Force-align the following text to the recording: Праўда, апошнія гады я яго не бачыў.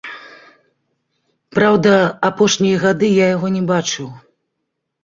Праўда, 1.57 1.93
апошнія 2.31 2.77
гады 2.87 3.07
я 3.23 3.33
яго 3.37 3.47
не 3.61 3.67
бачыў. 3.75 4.07